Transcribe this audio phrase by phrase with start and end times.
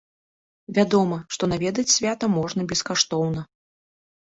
[0.77, 3.47] Вядома, што наведаць свята можна бескаштоўна.